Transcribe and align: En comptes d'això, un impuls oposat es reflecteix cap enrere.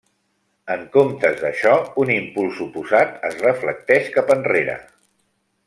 En 0.75 0.79
comptes 0.95 1.35
d'això, 1.41 1.73
un 2.05 2.11
impuls 2.15 2.63
oposat 2.67 3.13
es 3.29 3.39
reflecteix 3.45 4.11
cap 4.19 4.33
enrere. 4.39 4.81